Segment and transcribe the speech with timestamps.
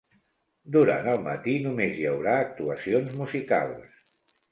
[0.75, 4.01] Durant el matí només hi haurà actuacions musicals.